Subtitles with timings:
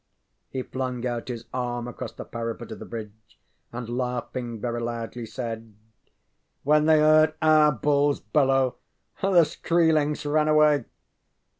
[0.49, 3.39] He flung out his arm across the parapet of the bridge,
[3.71, 5.75] and laughing very loudly, said:
[6.65, 8.77] ŌĆ£When they heard our bulls bellow
[9.21, 10.85] the Skroelings ran away!